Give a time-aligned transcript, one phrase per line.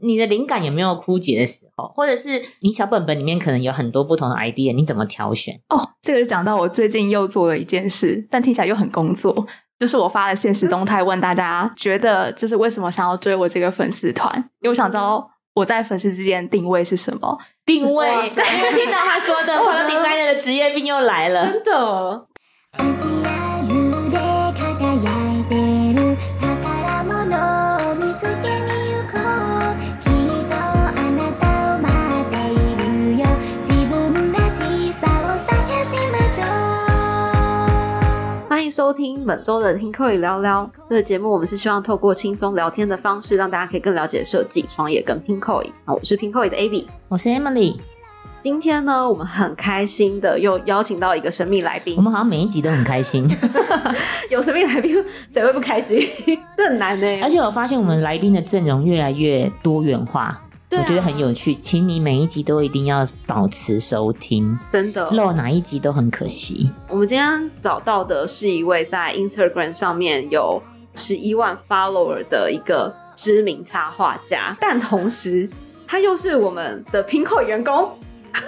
[0.00, 5.60] 你的灵感有没有枯竭的时候，或者是你小本本里面可能有很多不同的 idea，你怎么挑选？
[5.68, 9.46] 哦，这个就讲到我最近又做了一件事，但听起来又很工作，
[9.78, 14.36] 就是我发了现实动态问大家，觉得就是为什么想要追我这个粉丝团？
[14.60, 17.38] 因为我想知道我在粉丝之间定位是什么。
[17.66, 21.44] 定位，听到他说的 product designer 的职业病又来了。
[21.44, 22.26] 真的，
[38.68, 40.70] 迎收听本周的听课语聊聊。
[40.86, 45.72] 这个节目我们是希望透过轻松聊天的方式，让大家可以更了解设计、创业跟拼扣语。
[45.86, 46.84] 好，我是拼扣语的 Abby，。
[47.08, 47.78] 我是 Emily，
[48.42, 52.02] 今天呢，我们很开心的又邀请到一个神秘来宾我。
[52.02, 53.26] 们好像每一集都很开心，
[54.30, 55.98] 有神秘来宾，谁会不开心？
[56.54, 60.38] 这很难呢、而且我发现我们来宾的阵容越来越多元化，
[60.70, 61.54] 我觉得很有趣。
[61.54, 66.70] 请你每一集都一定要保持收听，真的，漏哪一集都很可惜。
[66.88, 70.62] 我们今天找到的是一位在 Instagram 上面有
[70.94, 75.48] 十一万 follower 的一个知名插画家，但同时
[75.86, 77.90] 他又是我们的拼扣员工。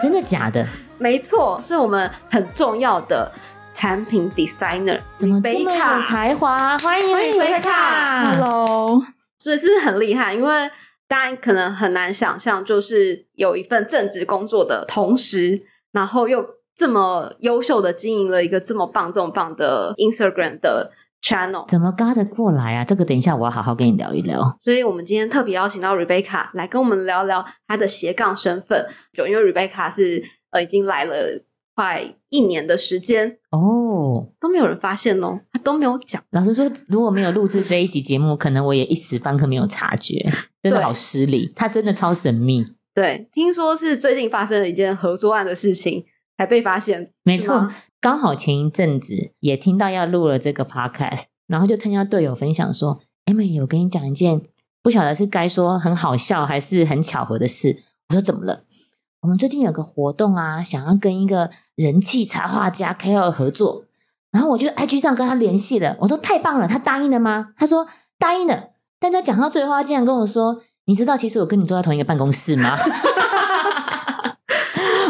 [0.03, 0.67] 真的假的？
[0.99, 3.33] 没错，是我们很重要的
[3.73, 6.77] 产品 designer，怎么这么有才华？
[6.79, 9.03] 欢迎欢迎 Rebecca Hello，
[9.39, 10.35] 所以是不是很厉害？
[10.35, 10.71] 因为
[11.11, 21.69] 大家可能很难想象，就是有一份正职工作的同时，然后又这么优秀的经营了一个这么棒、这么棒的 Instagram 的 channel。
[21.69, 22.85] 怎么嘎得过来啊？
[22.85, 24.57] 这个等一下我要好好跟你聊一聊。
[24.63, 28.87] 所以我们今天特别邀请到 Rebecca 来跟我们聊聊她的斜杠身份。
[29.13, 31.43] 就因为 Rebecca 是呃已经来了
[31.81, 36.23] 快一年的时间，哦，都没有人发现哦，他都没有讲。
[36.33, 40.31] 老实说，如果没有录制这一集节目，可能我也一时半刻没有察觉，
[40.63, 41.51] 真的好失礼。
[41.57, 46.05] 他真的超神秘，对，听说是最近发生了一件合作案的事情
[46.37, 47.71] 才被发现，没错。
[47.99, 54.43] 刚好前一阵子也听到要录了这个 podcast，然后就听到队友分享说：“Emily，我跟你讲一件
[54.83, 57.79] 不晓得是该说很好笑还是很巧合的事。”
[58.11, 58.65] 我说：“怎么了？”
[59.23, 63.85] 我们最近有个活动啊，想要跟一个人气插画家 KOL 合作，
[64.33, 65.95] 然后我就 IG 上跟他联系了。
[66.01, 67.87] 我说：“太棒了，他答应了吗？”他说
[68.19, 72.75] ：“答应了。”但他讲到最后，他竟然跟我说：“你知道，其实我跟你坐在同一个办公室吗？”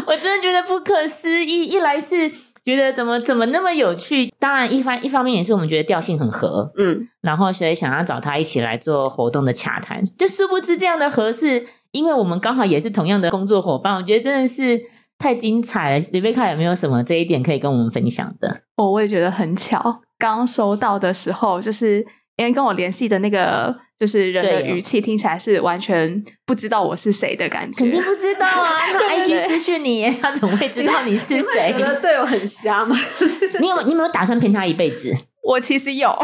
[0.07, 1.63] 我真的觉得不可思议。
[1.67, 2.29] 一来是
[2.65, 10.03] 觉得怎么怎么那么有趣，当然一方一方面也是我们觉得调性很合，嗯，然后所以想要找他一起来做活动的洽谈。
[10.17, 14.81] 就殊不知这样的合适，因为我们刚好也是同样的工作伙伴，我觉得真的是
[15.19, 16.05] 太精彩了。
[16.11, 18.61] 李贝卡有没有什么这一点可以跟我们分享的？
[18.77, 21.99] 哦我也觉得很巧，刚收到的时候，就是
[22.37, 27.91] 因为跟我联系的那个就是人的语气听起来是完全不知道我是谁的感觉肯。
[27.91, 31.79] 定不知道啊， 他 IG 对私讯你，他怎么会知道你是谁觉？
[31.85, 32.95] 得队友很瞎吗？
[33.19, 35.13] 就是你有你有没有打算骗他一辈子？
[35.43, 36.07] 我其实有，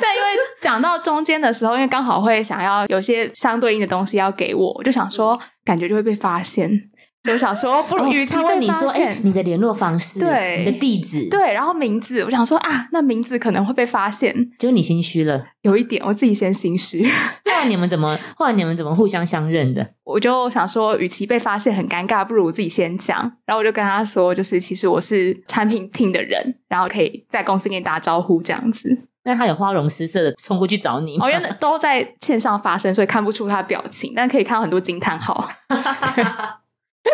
[0.00, 0.29] 但因为
[0.60, 6.68] 讲到中间的时候，因为刚好会想要有些相对应的东西要给我，我就想说，感觉就会被发现，
[7.24, 15.44] 所以我想说，不如与其哦他问你说：“哎、你的联络方式，对你的地址，，对，然后名字，我想说啊，那名字可能会被发现，就你心虚了。
[15.62, 17.04] 有一点我自己先心虚，
[17.44, 18.18] 后来你们怎么？
[18.36, 19.86] 后来你们怎么互相相认的？
[20.04, 23.20] 我就想说，与其被发现很尴尬，不如我自己先讲。
[23.44, 28.88] 然后我就跟他说，就是其实我是产品 team 的人，然后可以在公司跟你打招呼这样子。
[29.30, 31.18] 那他有花容失色的冲过去找你？
[31.20, 35.48] 哦，因为都在线上发生，所以看不出他的表情，但可以看到很多惊叹号。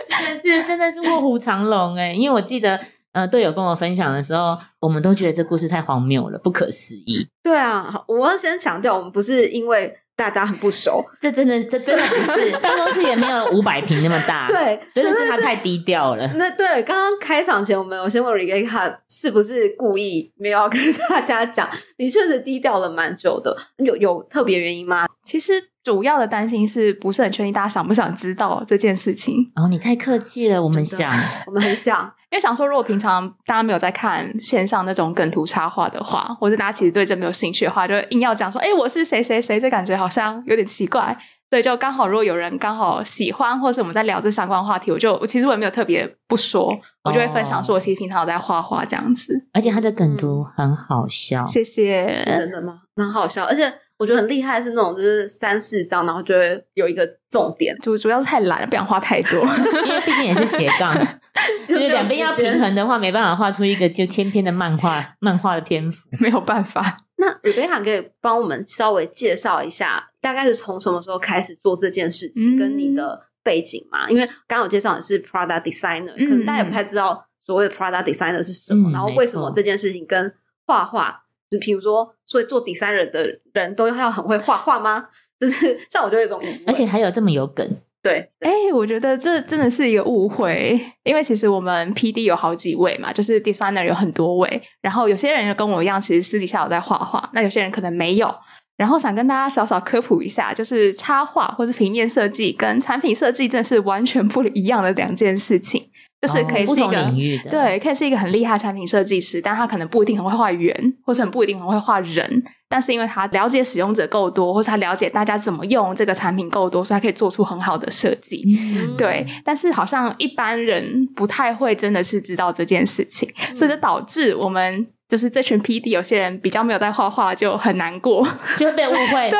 [0.08, 2.12] 真的是真的是卧虎藏龙哎！
[2.12, 2.80] 因为我记得，
[3.12, 7.28] 呃，队友跟我分享的时候，我们都觉得这故事太荒谬了，不可思议。
[7.42, 16.26] 对啊，好我要先强调，我们不是因为大家很不熟， 这真的，这真的不是办公室也没有五百平那么大，，对，真的是他太低调了。
[16.36, 21.68] 那对，刚刚开场前，我们有先问 Rebecca 是不是故意没有要跟大家讲，
[21.98, 25.06] 你确实低调了蛮久的，有有特别原因吗？
[25.24, 31.08] 其实主要的担心是不是很确定大家想不想知道这件事情，哦，你太客气了，我们想，
[31.46, 41.16] 我们很想，因为想说，如果平常大家没有在看线上那种梗图插画的话，或者大家其实对这没有兴趣的话，就硬要讲说，哎，我是谁谁谁，这感觉好像有点奇怪。
[41.48, 49.32] 所以就刚好，如果有人刚好喜欢，或是我们在聊这相关话题，我就我其实我也没有特别不说，我就会分享说，我其实平常有在画画这样子。
[49.52, 52.80] 而且他的梗图很好笑，谢谢，是真的吗？
[52.96, 59.40] 蛮好笑，而且我觉得很厉害，是那种就是三四张，然后就会有一个重点，主主要是太懒了，不想画太多。
[59.84, 60.94] 因为毕竟也是斜杠，
[61.68, 66.06] 就是两边要平衡的话，没办法画出一个就千篇的漫画漫画的篇幅。
[66.20, 66.98] 没有办法。
[67.18, 74.10] 那 Rebecca 可以帮我们稍微介绍一下，大概是从什么时候开始做这件事情，嗯跟你的背景嘛？
[74.10, 80.30] 因为刚刚我介绍你是 Product Designer，、嗯可能大家也不太知道所谓的 Product Designer 是什么，嗯然后为什么这件事情跟
[80.66, 85.06] 画画，就比如说，所以做 designer 的人都要很会画画吗？
[85.38, 87.68] 就是 像我就有一种，而且还有这么有梗，
[88.02, 98.34] 对，哎、我觉得这真的是一个误会，因为其实我们 P D 有好几位嘛，就是 designer 有很多位，然后有些人跟我一样，其实私底下有在画画，那有些人可能没有。
[98.76, 105.82] 然后想跟大家小小科普一下，就是插画或是平面设计跟产品设计真的是完全不一样的两件事情，
[106.20, 110.74] 就是可以是一个、领域的，对，可以是一个很厉害的产品设计师，但他可能不一定很会画圆，
[111.04, 112.42] 或者很不一定很会画人。
[112.68, 118.42] 但是因为他了解使用者够多，或是他了解大家怎么用这个产品够多，所以他可以做出很好的设计。
[118.74, 128.26] 嗯，对，但是好像一般人不太会真的是知道这件事情，所以就导致我们就是这群 P D 有些人比较没有在画画，就很难过。
[128.56, 129.30] 就会被误会。
[129.30, 129.38] 对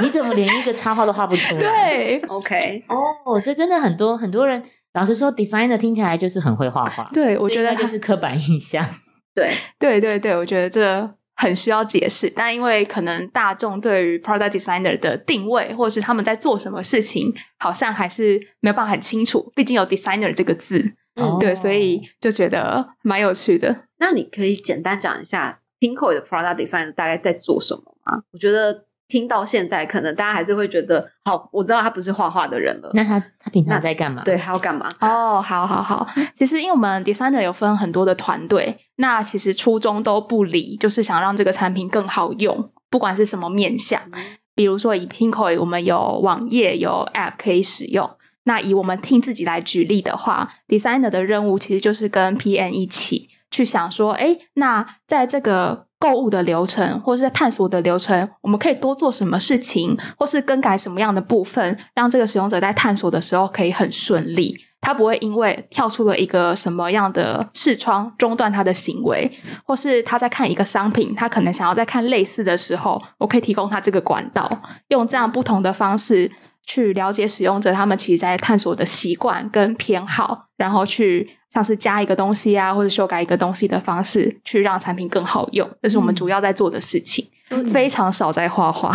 [0.00, 1.60] 你怎么连一个插画都画不出来？
[1.60, 4.62] 对 OK，哦，这真的很多很多人，
[4.94, 7.10] 老实说，designer 听起来就是很会画画。
[7.14, 8.84] 对，我觉得就是刻板印象。
[9.34, 19.52] 对，对对对，我觉得这很需要解释，但因为可能大众对于 product designer 的定位，或是他们在做什么事情，好像还是没有办法很清楚。
[19.56, 20.78] 毕竟有 designer 这个字，
[21.16, 23.86] 嗯对，所以就觉得蛮有趣的。
[23.98, 28.22] 那你可以简单讲一下 Pinko 的 Product Designer 大概在做什么吗？
[28.32, 32.90] 我觉得听到现在，可能大家还是会觉得，好，我知道他不是画画的人了。
[32.94, 34.22] 那他他平常在干嘛？
[34.24, 34.94] 对，，他要干嘛？
[35.00, 36.08] 哦，好好好。
[36.34, 44.00] 其实因为我们 designer 有分很多的团队，那其实初衷都不离，就是想让这个产品更好用，不管是什么面向。
[44.54, 48.08] 比如说以 Pinkoi，我们有网页有 App 可以使用。
[48.44, 64.56] 那以我们 team 自己来举例的话，designer 的任务其实就是跟 PM 一起去想说，哎，那在这个购物的流程或是在探索的流程，我们可以多做什么事情，或是更改什么样的部分，让这个使用者在探索的时候可以很顺利。
[64.80, 69.30] 他不会因为跳出了一个什么样的视窗中断他的行为，
[69.64, 76.30] 或是他在看一个商品，他可能想要在看类似的时候，我可以提供他这个管道，用这样不同的方式
[76.66, 85.70] 去了解使用者他们其实在探索的习惯跟偏好，然后去像是加一个东西啊，或者修改一个东西的方式，去让产品更好用。
[85.80, 87.24] 这是我们主要在做的事情，
[87.72, 88.92] 非常少在画画。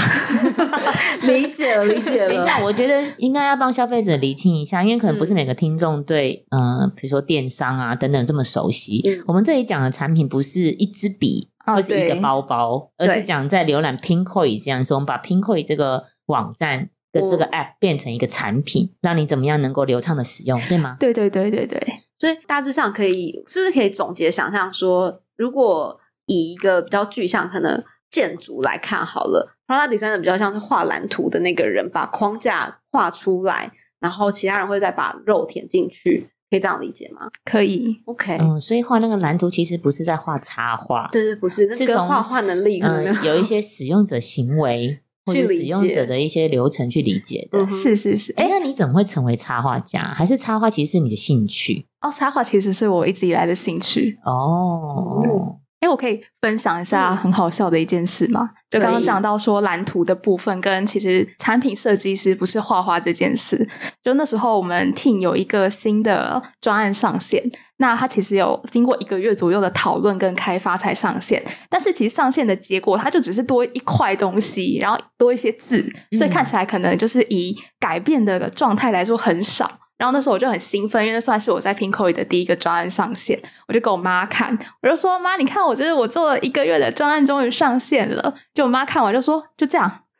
[1.23, 2.33] 理解了，理解了。
[2.33, 9.01] 等一下，我觉得应该要帮消费者厘清一下，因为可能不是每个听众对，呃，比如说电商啊等等这么熟悉。
[9.05, 20.97] 嗯我们这里讲的产品不是一支笔哦或是一个对包包，而是对讲在浏览 Pinkoi 这样说，我们把 Pinkoi 这个网站的这个哦 App 变成一个产品，让你怎么样能够流畅的使用，对吗？
[20.99, 21.79] 对对对对对，
[22.19, 38.01] 所以大致上可以，是不是可以总结想象说，如果以一个比较具象可能建筑来看好了，product designer 比较像是画蓝图的那个人，把框架画出来，然后其他人会再把肉填进去，可以这样理解吗可以。
[38.05, 47.59] ？OK，、嗯，所以画那个蓝图其实不是在画插画，对对，不是，那跟是画画能力可能嗯、有一些使用者行为或去理者使用者的一些流程去理解的。
[47.59, 50.13] 嗯是是是，哎、哎、那你怎么会成为插画家？
[50.15, 51.85] 还是插画其实是你的兴趣？
[52.01, 54.17] 哦，插画其实是我一直以来的兴趣。
[54.23, 58.51] 哦，哎，我可以分享一下嗯很好笑的一件事吗？
[58.69, 63.67] 就刚刚讲到说蓝图的部分，跟其实产品设计师不是画画这件事。
[64.03, 67.41] 就那时候我们 team 有一个新的专案上线，
[67.77, 75.83] 那它其实有经过一个月左右的讨论跟开发才上线，但是其实上线的结果，它就只是多一块东西，然后多一些字，
[76.17, 79.79] 所以看起来可能就是以改变的状态来说很少。
[79.99, 83.37] 然后那时候我就很兴奋，因为那算是我在 Pinkoi 的第一个专案上线，
[83.67, 88.33] 我就给我妈看，我就说妈，你看我就是我做了一个月的专案终于上线了。
[88.53, 89.91] 就我妈看完就说就这样，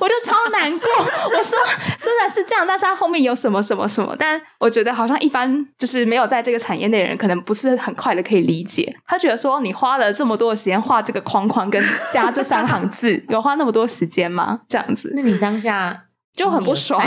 [0.00, 0.88] 我就超难过。
[1.26, 1.58] 我说
[1.98, 8.96] 虽然是这样，但是他后面有什么什么什么，但我觉得好像一般就是没有在这个产业内的人，可能不是很快的可以理解。
[9.06, 11.82] 他觉得说你花了这么多的时间画这个框框跟
[12.12, 14.60] 加这三行字，有花那么多时间吗？
[14.68, 16.04] 这样子那你当下
[16.38, 17.02] 就很不爽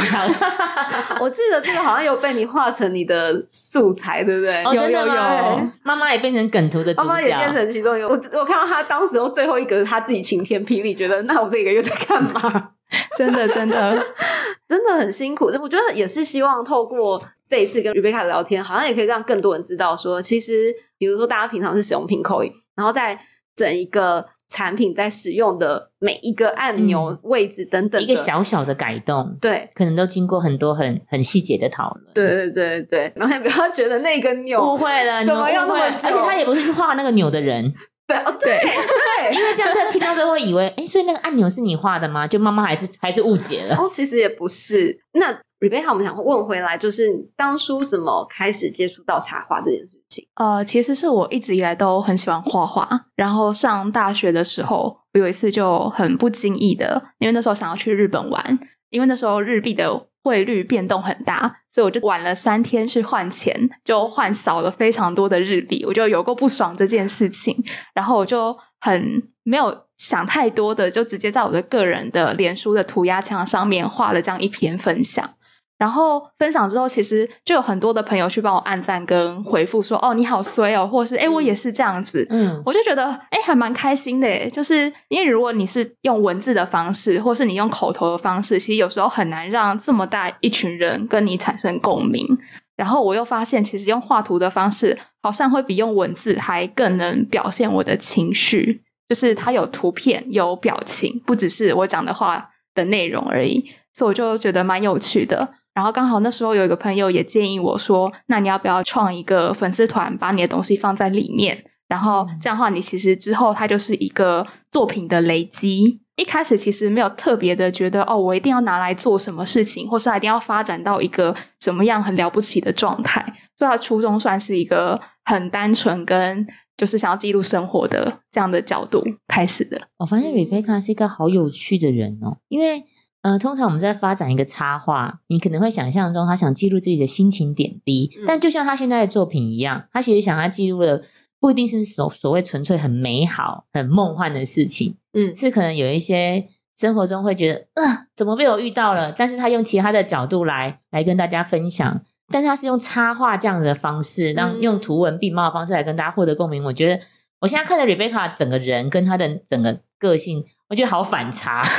[1.22, 4.62] 我记得这个好像有被你画成你的素材，对不对？
[4.66, 5.70] 哦，有有有？
[5.84, 8.10] 妈妈也变成梗图的主妈妈也变，成其中一个。
[8.10, 12.72] 我我看到他当时候最后一个他自己晴天霹雳，觉得那我这一个月在干嘛？
[13.16, 14.06] 真的真的
[14.68, 15.46] 真的很辛苦。
[15.62, 23.18] 我觉得也是希望透过这一次跟 Rebecca 的聊天，好像也可以让更多人知道说，其实比如说大家平常是使用 Pinkoi，然后在
[23.56, 29.70] 整一个产品在使用的每一个按钮、嗯位置等等的一个小小的改动，对。
[29.74, 32.14] 可能都经过很多很很细节的讨论。
[32.14, 37.74] 对对对对，然后也不要觉得那个钮误会了，你怎么用那么久而且他也不是去画那个钮的人，
[38.06, 42.28] 对，对因为这样他听到最后以为，哎，所以那个按钮是你画的吗？
[42.28, 43.76] 就妈妈还是还是误解了。
[43.78, 45.00] 哦，其实也不是。
[45.14, 50.01] 那 Rebecca，我们想问回来，就是当初怎么开始接触到插画这件事
[50.36, 67.64] 呃，其实是我一直以来都很喜欢画画，然后上大学的时候，我有一次就很不经意的，因为那时候想要去日本玩，因为那时候日币的汇率变动很大，所以我就晚了三天去换钱，就换少了非常多的日币，我就有过不爽这件事情，
[67.94, 75.34] 然后我就很没有想太多的，就直接在我的个人的脸书的涂鸦墙上面画了这样一篇分享。
[75.82, 92.28] 然后分享之后，其实就有很多的朋友去帮我按赞跟回复说：“哦，你好衰哦，或者是哎，我也是这样子。”嗯，我就觉得哎，还蛮开心的耶，就是因为如果你是用文字的方式，或是你用口头的方式，其实有时候很难让这么大一群人跟你产生共鸣。
[92.76, 103.72] 然后我又发现，其实用画图的方式，好像会比用文字还更能表现我的情绪，就是它有图片、有表情，不只是我讲的话的内容而已。
[103.94, 105.56] 所以我就觉得蛮有趣的。
[105.74, 111.64] 然后刚好那时候有一个朋友也建议我说：“那你要不要创一个粉丝团，把你的东西放在里面？
[111.88, 116.02] 然后这样的话，你其实之后它就是一个作品的累积。
[116.18, 123.22] 一开始其实没有特别的觉得哦，我一定要拿来做什么事情，或是它一定要发展到一个怎么样很了不起的状态。
[123.58, 126.46] 所以它初衷算是一个很单纯跟
[126.78, 129.82] 就是想要记录生活的这样的角度开始的。
[129.98, 132.84] 我发现 Rebecca 是一个好有趣的人哦，因为
[133.22, 141.04] 呃，通常我们在发展一个插画，你可能会想象中他想记录自己的心情点滴，嗯但就像他现在的作品一样，他其实想要记录的
[141.40, 149.12] 不一定是所所谓纯粹很美好、很梦幻的事情，嗯是可能有一些生活中会觉得，呃，怎么被我遇到了？
[149.12, 152.02] 但是他用其他的角度来来跟大家分享，
[152.32, 156.64] 但是他是用插画这样的方式，让嗯用图文并茂的方式来跟大家获得共鸣。
[156.64, 157.00] 我觉得
[157.42, 161.64] 我现在看着 Rebecca 整个人跟她的整个个性，我觉得好反差。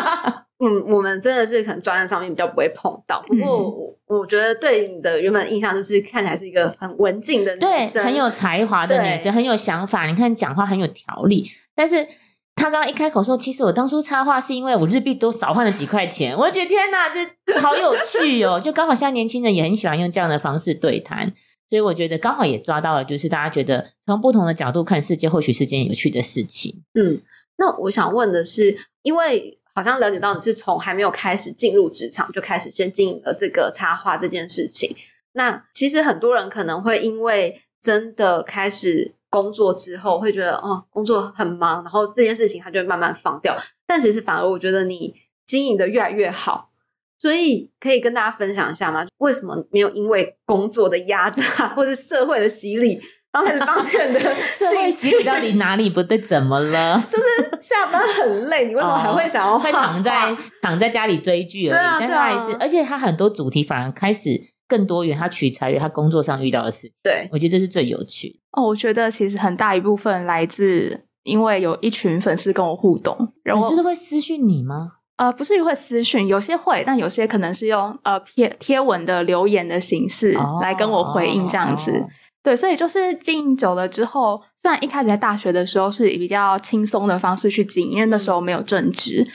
[0.60, 3.22] 嗯，我们真的是可能专业上面比较不会碰到。
[3.28, 10.06] 不过我我觉得对你的原本印象就是看起来是一个很文静的女对，生，很有才华的女对生，很有想法。
[10.06, 12.04] 你看讲话很有条理，但是
[12.56, 18.58] 她刚刚一开口说，其实我当初插画是因为我日币多少换了几块钱，我就觉得天哪，这好有趣哦！
[18.58, 21.32] 就刚好现在年轻人也很喜欢用这样的方式对谈，
[21.68, 26.82] 所以我觉得刚好也抓到了，就是大家觉得从不同的角度看世界，或许是件有趣的事情。
[26.94, 27.20] 嗯，
[27.58, 34.92] 那我想问的是，因为好像了解到你是从还没有开始进入职场就开始先经营了这个插画这件事情。
[35.34, 43.56] 那其实很多人可能会因为真的开始工作之后，会觉得哦，工作很忙，然后这件事情他就会慢慢放掉。
[43.86, 45.14] 但其实反而我觉得你
[45.46, 46.66] 经营的越来越好。
[47.20, 49.04] 所以可以跟大家分享一下吗？
[49.18, 51.42] 为什么没有因为工作的压榨
[51.74, 56.18] 或是社会的洗礼，然后开始放弃你的 社会洗礼到底哪里不对？
[56.18, 57.02] 怎么了？
[57.10, 64.30] 就是下班很累，你为什么还会想要会躺在躺在家里追剧而已，对啊但他还对啊是，而且他很多主题反而开始
[64.66, 68.38] 更多元，他取材于他工作上遇到的事情，对，我觉得这是最有趣的。
[68.52, 74.92] 哦，我觉得其实很大一部分来自因为有一群粉丝跟我互动，然后粉丝都会私讯你吗？
[75.18, 80.32] 呃，不是会私讯，有些会，但有些可能是用呃贴贴文的留言的形式
[80.62, 81.90] 来跟我回应这样子。
[81.90, 82.08] 哦
[82.48, 89.28] 对，所以就是经营久了之后，虽然一开始在大学的时候是以比较轻松的方式去经营，因为那时候没有正职，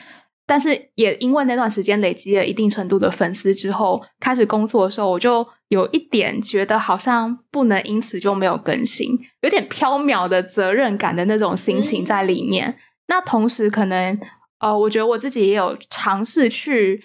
[0.44, 12.76] 但是也因为那段时间累积了一定程度的粉丝之后，开始工作的时候，我就有一点觉得好像不能因此就没有更新，有点飘渺的责任感的那种心情在里面。
[13.06, 14.18] 那同时可能
[14.58, 17.00] 呃，我觉得我自己也有尝试去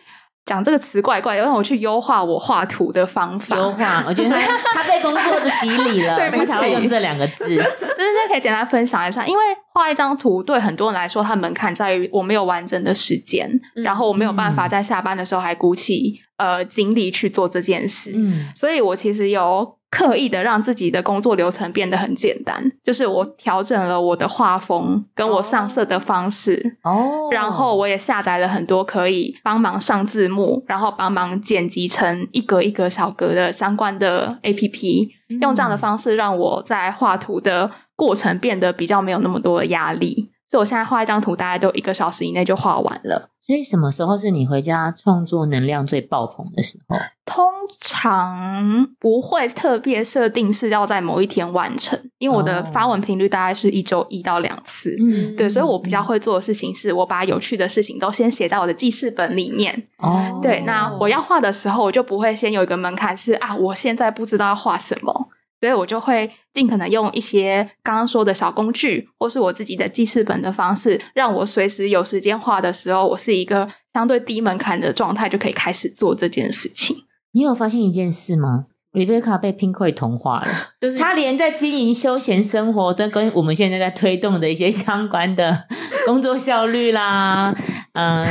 [0.50, 3.56] 讲这个词怪怪的，让我去优化我画图的方法。
[3.56, 7.56] 优化，我觉得他 他被工作的洗礼了，对不起才会起用这两个字。
[7.56, 18.12] 就是这可以简单分享一下，因为画一张图对很多人来说，它门槛在于我没有完整的时间，嗯然后我没有办法嗯在下班的时候还鼓起呃精力去做这件事。
[18.16, 40.32] 嗯，所以我其实有刻意的让自己的工作流程变得很简单，就是我调整了我的画风跟我上色的方式，哦，然后我也下载了很多可以帮忙上字幕，然后帮忙剪辑成一格一格小格的相关的 APP，、嗯用这样的方式让我在画图的过程变得比较没有那么多的压力。
[40.50, 43.30] 所以我现在画一张图大概都一个小时以内就画完了。
[43.40, 46.96] 所以什么时候是你回家创作能量最爆棚的时候？
[47.26, 47.46] 通
[47.80, 54.96] 常不会特别设定是要在某一天完成，因为我的哦发文频率大概是一周一到两次。
[55.00, 59.88] 嗯对，所以我比较会做的事情是，我把有趣的事情都先写在我的记事本里面。
[59.98, 65.30] 哦，对，那我要画的时候，我就不会先有一个门槛是啊，我现在不知道要画什么。
[65.60, 76.96] 所以我就会尽可能用一些刚刚说的小工具，或是我自己的记事本的方式，让我随时有时间画的时候，我是一个相对低门槛的状态，就可以开始做这件事情。
[77.32, 80.48] 你有发现一件事吗？Rebecca 被 Pinkoi 同化了，
[80.82, 85.66] 就是他连在经营休闲生活都跟我们现在在推动的一些相关的
[86.06, 87.54] 工作效率啦，
[87.94, 88.24] 呃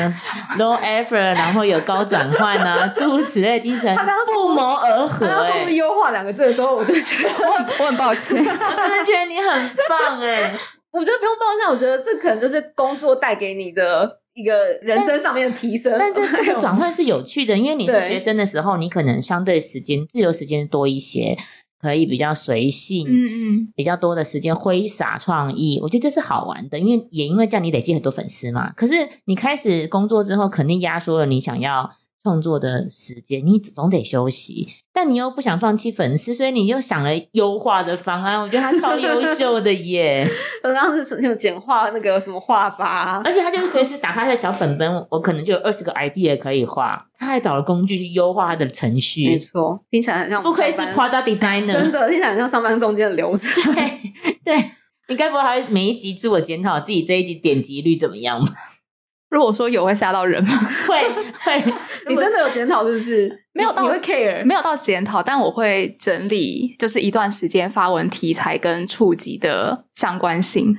[0.58, 5.74] ，low effort，然后有高转换啊， 诸如此类的精神，他刚刚不谋而合、他刚说出欸。
[5.74, 7.30] 优化两个字的时候，我就觉得，
[7.80, 10.58] 我很抱歉，我真的觉得你很棒哎、
[10.90, 15.96] 我觉得不用抱歉，我觉得这可能就是工作带给你的一个人生上面的提升。
[15.98, 21.36] 但这 这个转换是有趣的，因为你是学生的时候，你可能相对时间自由时间多一些，
[21.80, 23.12] 可以比较随性，嗯
[23.58, 28.72] 嗯，比较多的时间挥洒创意，我觉得这是好玩的，因为也因为这样你累积很多粉丝嘛。
[28.72, 31.90] 可是你开始工作之后，肯定压缩了你想要
[32.28, 38.38] 创作的时间，你总得休息，但你又不想放弃粉丝，所以你又想了优化的方案。
[38.38, 40.26] 我觉得他超优秀的耶，
[40.62, 47.06] 我刚刚是有简化那个什么画法啊，而且他就是随时打开他的小本本，我可能就有二十个 idea 可以画。
[47.18, 53.50] 他还找了工具去优化他的程序没序，错，听起来很像不愧是 product designer，真的听起来很像上班中间的流程。
[53.72, 54.12] 对
[54.44, 54.70] 对。
[55.10, 58.52] 你该不会还每一集自我检讨自己这一集点击率怎么样吧？
[59.30, 60.50] 如果说有会吓到人吗？
[60.88, 60.96] 会
[61.44, 61.72] 会，
[62.08, 63.44] 你真的有检讨是不是？
[63.52, 64.44] 没有到你你会 care？
[64.44, 70.76] 没有到检讨，但我会整理，就是一段时间发文题材跟触及的相关性。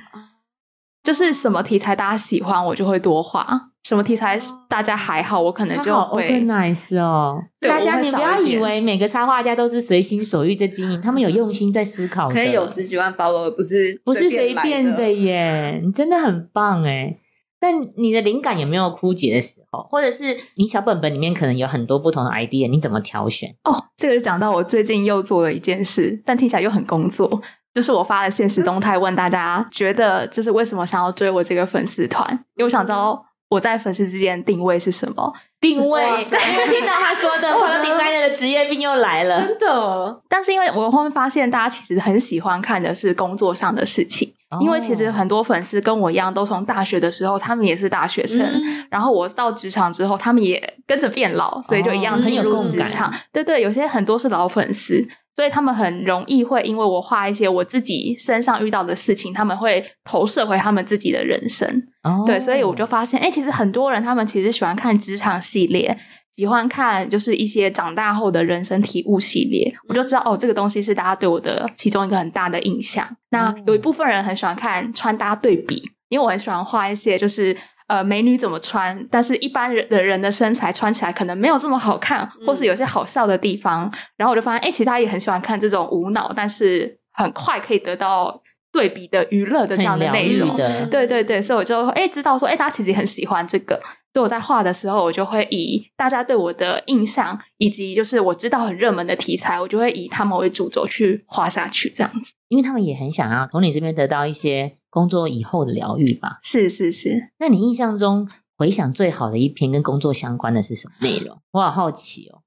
[1.01, 3.41] 就是什么题材大家喜欢，我就会多画；
[3.84, 4.38] 什么题材
[4.68, 7.41] 大家还好，我可能就会 organize 哦。
[7.62, 17.18] 大家你不要以为每个插画家都是随心所欲在经营，他们有用心在思考的，可以有十几万 follower，不是不是随便的耶，你真的很棒哎。
[17.60, 23.54] 但你的灵感有没有枯竭的时候，或者是你小本本里面可能有很多不同的 idea，你怎么挑选？
[23.63, 27.42] 哦，这个就讲到我最近又做了一件事，但听起来又很工作，
[27.74, 32.32] 就是我发了现实动态问大家，觉得就是为什么想要追我这个粉丝团？
[32.56, 35.34] 因为我想知道我在粉丝之间的定位是什么。
[35.60, 53.14] 定位，听到他说的 product designer 的职业病又来了，真的但是因为我后面发现，大家其实很喜欢看的是工作上的事情，因为其实哦很多粉丝跟我一样，都从大学的时候，他们也是大学生，嗯然后我到职场之后，他们也跟着变老，所以就一样进入职场。
[53.31, 61.83] 对对，有些很多是老粉丝，所以他们很容易会因为我画一些我自己身上遇到的事情，他们会投射回他们自己的人生。
[62.01, 65.96] 哦对，所以我就发现，哎、其实很多人他们其实喜欢看职场系列，
[66.40, 73.06] 喜欢看就是一些长大后的人生体悟系列，我就知道哦，这个东西是大家对我的其中一个很大的印象。
[73.32, 77.56] 那有一部分人很喜欢看穿搭对比，因为我很喜欢画一些就是。
[77.90, 79.08] 呃，美女怎么穿？
[79.10, 83.92] 但是一般人的人的身材穿起来可能没有这么好看，或是有些好笑的地方。
[84.16, 90.56] 然后我就发现，哎、其实大家也很喜欢看这种无脑，但是很快可以得到对比的娱乐的这样的内容。
[90.92, 93.82] 对对对，所以我就哎知道说，哎，大家其实也很喜欢这个。
[94.13, 101.89] 所以我在画的时候，我就会以大家对我的印象，以及就是我知道很热门的题材，我就会以他们为主轴去画下去。
[101.89, 106.39] 这样子因为他们也很想要从你这边得到一些工作以后的疗愈吧。
[106.41, 111.37] 是是是，那你印象中回想最好的一篇跟工作相关的是什么内容？
[111.51, 112.41] 我好好奇哦。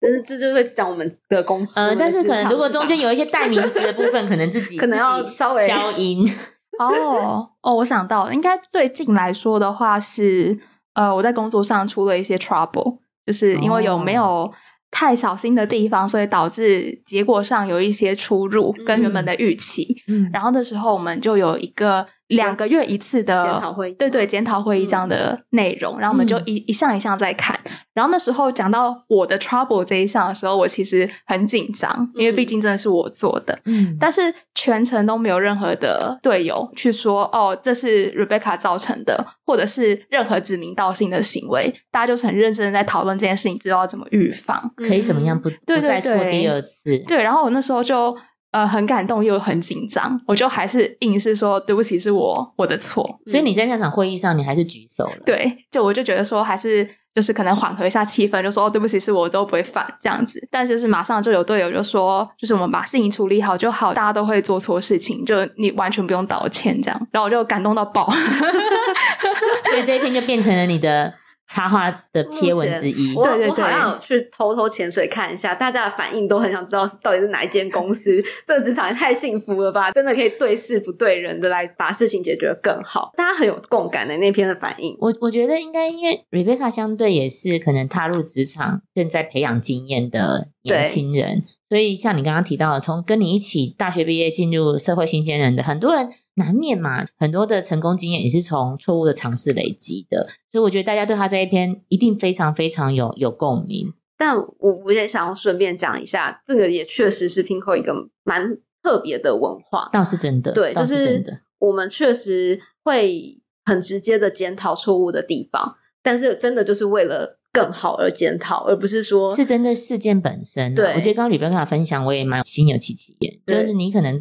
[0.00, 1.80] 但是这就会讲我们的工作。
[1.80, 6.26] 呃，但是可能如果中间有有一些代名词的部分，可能自己 可能要稍微消音。
[6.78, 10.58] 哦哦，我想到了，应该最近来说的话是，
[10.94, 14.52] 呃，我在工作上出了一些 trouble，就是因为有没有
[14.90, 20.02] 太小心的地方，所以导致结果上有一些出入跟原本的预期。
[20.06, 27.58] 嗯，然后那时候我们就有一个两个月一次的检讨会议对对，检讨会议这样的内容，然后我们就一一项一项在看。
[27.92, 33.56] 然后那时候讲到我的 trouble 这一项的时候，我其实很紧张，因为毕竟真的是我做的。
[33.66, 44.72] 嗯，但是全程都没有任何的队友去说哦，这是 Rebecca 造成的，或者是任何指名道姓的行为，大家就是很认真的在讨论这件事情，知道要怎么预防。
[44.76, 46.98] 可以怎么样不对不再对对错第二次？
[47.06, 48.16] 对，然后我那时候就
[48.54, 53.20] 呃很感动又很紧张，我就还是硬是说对不起，是我我的错。
[53.26, 55.22] 所以你在那场会议上，你还是举手了。
[55.26, 56.88] 对，就我就觉得说还是。
[57.14, 60.44] 就是可能缓和一下气氛，就说、哦、对不起，是我都不会犯这样子。
[60.50, 67.06] 但就是马上就有队友就说，就是我们把事情处理好就好，大家都会做错事情，就你完全不用道歉这样。
[67.12, 68.10] 然后我就感动到爆。
[69.70, 71.14] 所以这一天就变成了你的
[71.46, 73.14] 插画的贴文之一。
[73.14, 78.22] 对对对我好像有去偷偷潜水看一下，大家的反应都很想知道是到底是哪一间公司。
[78.46, 79.90] 这个职场也太幸福了吧！
[79.92, 84.96] 真的可以对事不对人的来把事情解决得更好，大家很有共感的那篇的反应。
[85.00, 100.28] 我我觉得应该，因为 Rebecca 相对也是可能踏入职场正在培养经验的年轻人，所所以像你刚刚提到的，从跟你一起大学毕业进入社会新鲜人的很多人，难免嘛，很多的成功经验也是从错误的尝试累积的。
[100.52, 103.92] 所以我觉得大家对他这一篇一定非常非常有有共鸣。
[104.16, 109.90] 但我我也想要顺便讲一下，这个也确实是 Pinko 一个蛮特别的文化。
[109.92, 111.40] 倒是真的，对，倒就是真的。
[111.58, 120.74] 我们确实会很直接的检讨错误的地方，但是真的就是为了更好而检讨，而不是说是针对事件本身、啊。
[120.74, 123.38] 对我觉得刚刚吕贝卡分享，我也蛮心有戚戚焉。
[123.46, 124.20] 就是你可能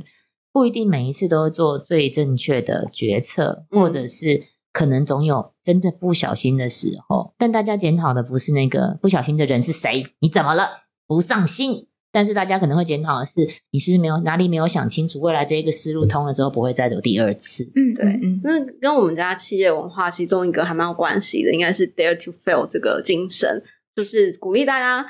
[0.52, 7.34] 不一定每一次都做最正确的决策，嗯或者是可能总有真的不小心的时候。
[7.40, 10.84] 但大家检讨的不是那个不小心的人是谁，你怎么了？
[11.08, 11.88] 不上心。
[12.14, 17.64] 但是大家可能会检讨的是，你是不是没有哪里没有想清楚，未来这一个思路通了之后不会再有第二次。
[17.76, 23.62] 嗯，对嗯，那跟我们家企业文化其中一个还蛮有关系的，应该是 dare to fail 这个精神，
[23.96, 25.04] 就是鼓励大家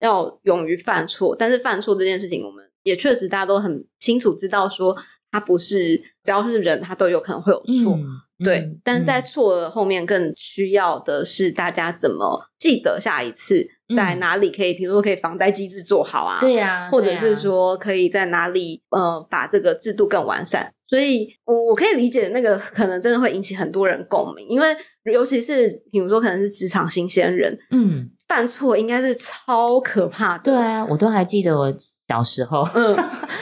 [0.00, 1.36] 要勇于犯错。
[1.38, 4.96] 但是犯错这件事情，我们也确实大家都很清楚知道，说
[5.30, 7.94] 他不是只要是人，他都有可能会有错。
[7.94, 8.04] 嗯
[8.44, 20.72] 对，嗯但是在嗯错的后面更需要的是大家怎么记得下一次在嗯哪里可以，比如说可以防呆机制做好啊，对呀、或者是说可以在哪里呃把这个制度更完善。
[20.86, 24.74] 所以我我可以理解那个可能真的会引起很多人共鸣，因为
[25.12, 30.44] 尤其是比如说可能是职场新鲜人嗯，犯错，应该是超可怕的。
[30.44, 31.70] 对啊，我都还记得我
[32.08, 32.66] 小时候。
[32.74, 32.96] 嗯，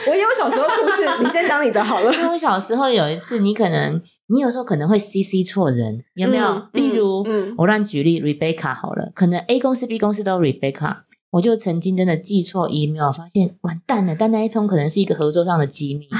[0.07, 2.13] 我也有小时候故事， 你先讲你的好了。
[2.13, 6.45] 因为我小时候有一次，你可能你有时候可能会 CC 错人，有没有？
[6.47, 10.97] 嗯例如，嗯嗯我乱举例，Rebecca 好了，可能 A 公司、B 公司都 Rebecca，
[11.31, 16.07] 我就曾经真的寄错 email，发现完蛋了，但那一通可能是一个合作上的机密。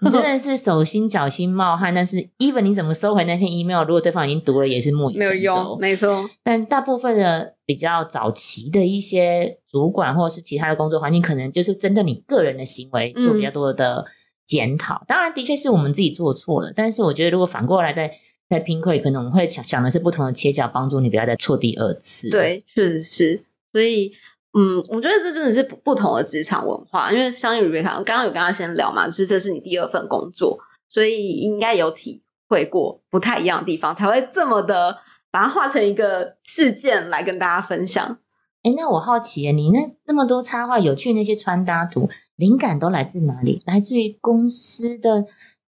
[0.00, 5.76] 你真的是手心脚心冒汗，但是 even 你怎么收回那篇 email，如果对方已经读了，也是木已没有用，。
[5.80, 6.24] 没错。
[6.44, 14.04] 但大部分的比较早期的一些主管或者是其他的工作环境，可能就是针对你个人的行为做比较多的
[14.48, 15.04] 检讨。
[15.06, 18.10] 当然，的确是我们自己做错了，但是我觉得如果反过来在
[18.48, 23.44] 在拼会，可能我们会想想的是不同的切角，帮助你不要再错第二次。，对，确实是。
[23.70, 24.10] 所以，
[24.58, 27.12] 嗯，我觉得这真的是不不同的职场文化。
[27.12, 30.58] 因为相信 Rebecca，刚刚有跟他先聊嘛，就是这是你第二份工作，
[30.88, 34.96] 所以应该有体会过不太一样的地方，才会这么的
[35.30, 38.18] 把它化成一个事件来跟大家分享。
[38.64, 43.62] 哎，那我好奇耶，你那那么多插画有趣那些穿搭图，灵感都来自哪里？
[43.66, 45.24] 来自于公司的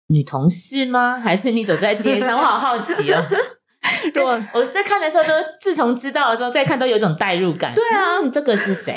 [0.07, 1.19] 女同事吗？
[1.19, 2.37] 还是你走在街上？
[2.37, 3.23] 我好好奇哦。
[4.15, 7.73] 如果我在看的时候，都自从知道了之后，再看都有种代入感。
[7.73, 8.93] 对啊嗯这个是谁？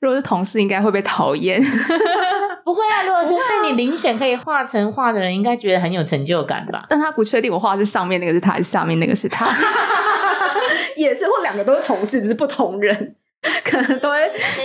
[0.00, 1.60] 如果是同事，应该会被讨厌。
[2.64, 6.86] 不会啊，如果是被你遴选可以画成画的人，应该觉得很有成就感吧？
[6.88, 9.48] 但他不确定我画的是上面那个是他，还是下面那个是他。
[10.96, 13.16] 也是，或两个都是同事，只是不同人，
[13.64, 14.18] 可能都会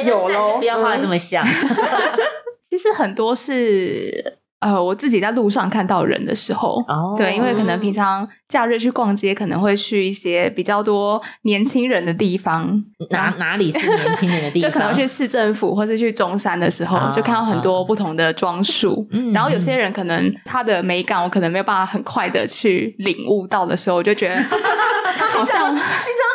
[0.05, 0.57] 有喽。
[0.57, 1.45] 不要画的这嗯么像。
[2.69, 14.81] 其实很多是呃，我自己在路上看到人的时候，哦对，因为可能平常假日去逛街，可能会去一些比较多年轻人的地方，哪哪里是年轻人的地方 就方？
[14.81, 19.07] 可能去市政府或是去中山的时候，啊就看到很多不同的装束。
[19.11, 25.85] 嗯然后有些人可能他的美感，我可能没有办法很快的去领悟到的时候，我就觉得好像你讲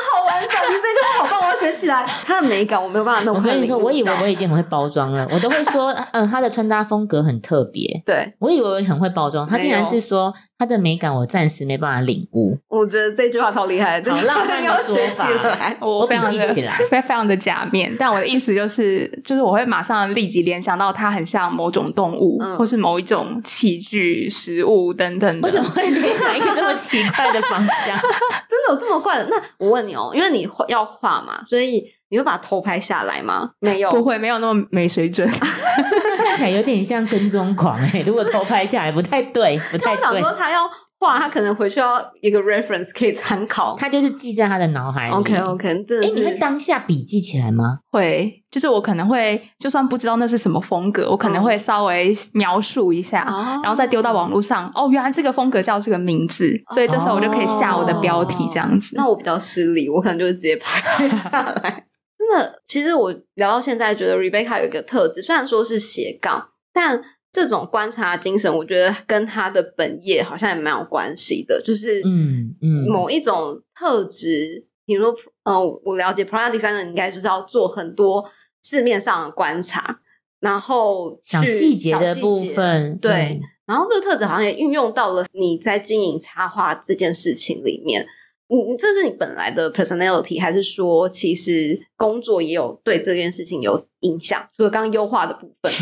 [0.07, 2.07] 好完整，你这句话好棒，学起来。
[2.25, 8.03] 它的美感我没有办法弄我跟你说，我以为我已经很会包装了，我都会说，嗯，他的穿搭风格很特别。
[8.05, 12.59] 对，我以为我很会包装，他竟然是说他的美感我暂时没办法领悟。
[12.69, 15.77] 我觉得这句话超厉害，好浪漫的要说学起法来。
[15.81, 17.95] 我非常记起来非非常的假面。
[17.99, 25.47] 但我的意思就是，就是我会马上立即联想到它很像某种动物，嗯或是某一种器具、食物等等的。
[25.47, 27.99] 为什么会联想一个这么奇怪的方向？
[28.49, 29.27] 真的有这么怪的？
[29.29, 33.51] 那我问你哦，因为你画要画嘛，所以你会把头拍下来吗？
[33.61, 35.29] 没有，不会没有那么没水准？
[36.25, 40.21] 看起来有点像跟踪狂哎、如果偷拍下来不太对，不太 我想对。
[40.23, 40.63] 说他要
[41.03, 43.75] 画，他可能回去要一个 reference 可以参考。
[43.77, 45.15] 他就是记在他的脑海里。
[45.15, 47.81] OK OK，真的哎、你会当下笔记起来吗？
[47.91, 53.23] 会，就是我可能会，就算不知道那是什么风格，我可能会稍微描述一下。
[53.29, 58.95] 哦然后再丢到网络上，哦，原来这个风格叫这个名字，所以这时候我就可以下我的标题这样子。
[58.95, 61.85] 那我比较失礼，我可能就是直接拍下来。
[62.23, 67.01] 真的，其实我聊到现在，觉得 Rebecca 有一个特质，虽然说是斜杠，但
[67.33, 72.87] 这种观察精神，我觉得跟他的本业好像也蛮有关系的，就是嗯嗯。
[72.87, 75.15] 某一种特质，比如说，
[75.45, 78.23] 嗯、我了解 product designer 应该就是要做很多
[78.63, 80.01] 市面上的观察，
[80.41, 83.41] 然后小去细节的部分，对，嗯。
[83.65, 88.07] 然后这个特质好像也运用到了你在经营插画这件事情里面。
[88.49, 94.45] 你你这是你本来的 personality，还是说其实工作也有对这件事情有影响？
[94.57, 95.73] 除了刚刚优化的部分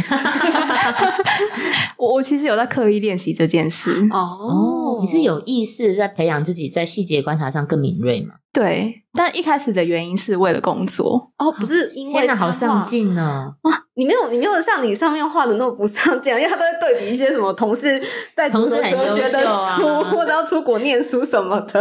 [1.97, 4.07] 我我其实有在刻意练习这件事。
[4.13, 8.35] 哦，你是有意识在培养自己在细节观察上更敏锐吗？
[8.53, 11.33] 对，但一开始的原因是为了工作。
[11.39, 13.55] 哦，不是因为天，好上进哦！
[13.63, 13.73] 哇！
[13.95, 18.03] 你没有，你没有像你上面画的那么不上进啊，因为他都会对比一些什么同事
[18.35, 21.81] 在读同事很哲学的书，或者要出国念书什么的。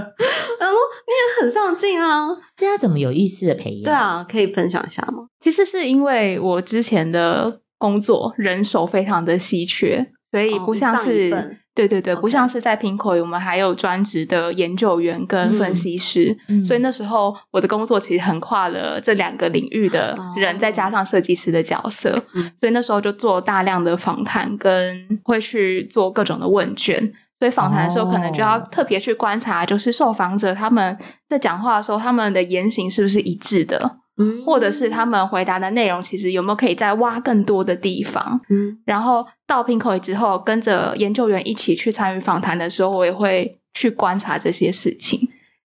[0.59, 0.75] 然后
[1.07, 3.83] 你也很上进啊，这要怎么有意识的培养？
[3.83, 5.25] 对，啊，可以分享一下吗？
[5.39, 27.13] 其实是因为我之前的工作人手非常的稀缺，所以哦不像是、份对对对不像是在 Pinkoi，我们还有专职的研究员跟分析师，嗯所以那时候我的工作其实横跨了这两个领域的人，哦再加上设计师的角色，嗯所以那时候就做大量的访谈，跟会去做各种的问卷。
[27.39, 30.97] 所以访谈的时候，可能就要哦特别去观察，就是受访者他们
[31.29, 33.98] 在讲话的时候，他们的言行是不是一致的。
[34.19, 38.39] 嗯或者是他们回答的内容，其实有没有可以再挖更多的地方？
[38.49, 45.19] 嗯然后到 Pinkoi 之后，跟着研究员一起去参与访谈的时候，我也会去观察这些事情，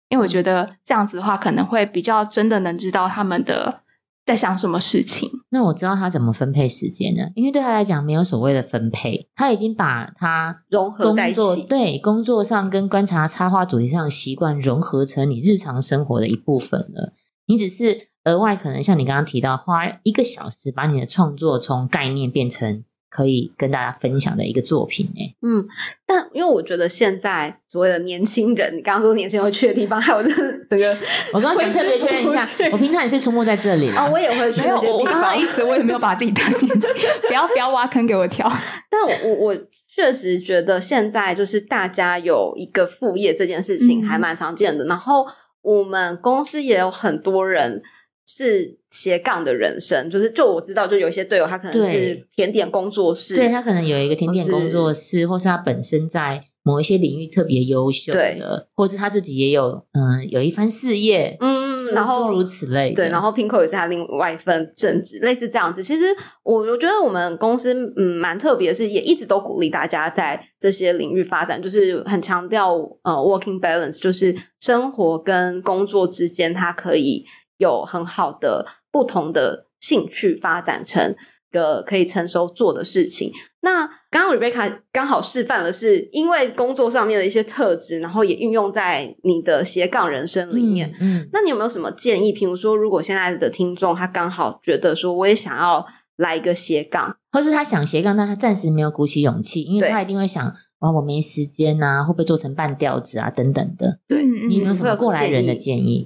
[0.09, 3.81] 因为我觉得这样子的话，可能会比较真的能知道他们的
[4.25, 5.29] 在想什么事情。
[5.49, 7.23] 那我知道他怎么分配时间呢？
[7.35, 17.13] 因为对他来讲没有所谓的分配，他已经把他融合在一工作起对工作上跟观察插画主题上的习惯融合成你日常生活的一部分了。
[17.45, 25.35] 你只是额外可能像你刚刚提到，花一个小时把你的创作从概念变成可以跟大家分享的一个作品诶。
[25.41, 25.67] 嗯，
[26.05, 30.29] 但因为我觉得现在所谓的年轻人，你刚刚说年轻人会去的地方， 还有这
[30.67, 30.97] 整个，
[31.33, 35.43] 我刚刚想特别确认一下我平常也是出没在这里啦啊，我也会去没有，那些地方我我刚刚意。
[35.43, 36.93] 思我也没有把自己当年轻，
[37.27, 38.51] 不要不要挖坑给我跳。
[38.89, 39.57] 但我我我
[39.95, 45.27] 确实觉得现在就是大家有一个副业这件事情嗯还蛮常见的，然后
[45.61, 47.83] 我们公司也有很多人
[48.25, 62.95] 是斜杠的人生，就是就我知道，就有一些队友他可能是甜点工作室，对他可能有一个甜点工作室，或是他本身在某一些领域特别优秀对的，或是他自己也有嗯有一番事业，嗯，诸然后诸如此类的。
[62.95, 65.83] 对，然后 Pinko 也是他另外一份正职，类似这样子。
[65.83, 66.05] 其实
[66.43, 77.25] 我我觉得我们公司嗯蛮特别是，也一直都鼓励大家在这些领域发展，就是很强调呃 working balance，就是生活跟工作之间，它可以
[77.57, 83.31] 有很好的不同的兴趣发展成一个可以成熟做的事情。
[83.61, 90.93] 那刚刚 Rebecca 刚好示范了，是因为工作上面的一些特质，然后也运用在你的斜杠人生里面。
[90.99, 92.33] 嗯，嗯那你有没有什么建议？
[92.33, 95.85] 譬如说，如果现在的听众他刚好觉得说，我也想要
[96.17, 103.99] 来一个斜杠，或是他想斜杠，但他暂时没有鼓起勇气，因为他一定会想，哇，我没时间呐、会不会做成半吊子啊，等等的。
[104.09, 106.05] 对嗯你有没有什么过来人的建建议？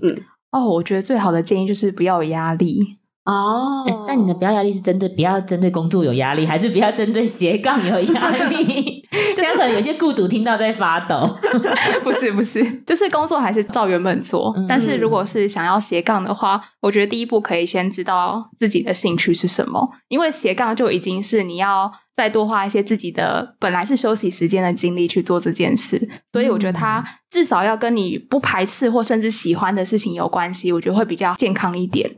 [0.51, 2.97] 哦，我觉得最好的建议就是不要有压力。
[3.25, 9.03] 哦哎那你的不要压力是针对不要针对工作有压力，还是不要针对斜杠有压力？
[9.35, 11.29] 现在可能有些雇主听到在发抖。
[12.05, 14.53] 不是不是，就是工作还是照原本做。
[14.55, 26.09] 嗯但是如果是想要斜杠的话，我觉得第一步可以先知道自己的兴趣是什么，因为斜杠就已经是你要再多花一些自己的本来是休息时间的精力去做这件事。
[26.33, 32.09] 所以我觉得它至少要跟你不排斥或甚至喜欢的事情有关系，我觉得会比较健康一点。